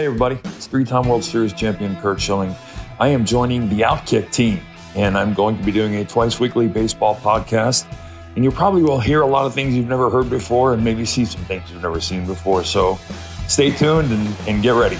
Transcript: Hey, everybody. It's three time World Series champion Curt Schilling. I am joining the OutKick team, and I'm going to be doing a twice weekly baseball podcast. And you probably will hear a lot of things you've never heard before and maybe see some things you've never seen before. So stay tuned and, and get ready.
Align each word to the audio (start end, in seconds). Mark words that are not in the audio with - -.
Hey, 0.00 0.06
everybody. 0.06 0.38
It's 0.56 0.66
three 0.66 0.86
time 0.86 1.06
World 1.06 1.22
Series 1.22 1.52
champion 1.52 1.94
Curt 1.96 2.18
Schilling. 2.18 2.54
I 2.98 3.08
am 3.08 3.26
joining 3.26 3.68
the 3.68 3.82
OutKick 3.82 4.32
team, 4.32 4.62
and 4.96 5.14
I'm 5.14 5.34
going 5.34 5.58
to 5.58 5.62
be 5.62 5.72
doing 5.72 5.96
a 5.96 6.06
twice 6.06 6.40
weekly 6.40 6.68
baseball 6.68 7.16
podcast. 7.16 7.84
And 8.34 8.42
you 8.42 8.50
probably 8.50 8.82
will 8.82 8.98
hear 8.98 9.20
a 9.20 9.26
lot 9.26 9.44
of 9.44 9.52
things 9.52 9.74
you've 9.74 9.88
never 9.88 10.08
heard 10.08 10.30
before 10.30 10.72
and 10.72 10.82
maybe 10.82 11.04
see 11.04 11.26
some 11.26 11.44
things 11.44 11.70
you've 11.70 11.82
never 11.82 12.00
seen 12.00 12.24
before. 12.24 12.64
So 12.64 12.98
stay 13.46 13.72
tuned 13.72 14.10
and, 14.10 14.34
and 14.48 14.62
get 14.62 14.70
ready. 14.70 14.96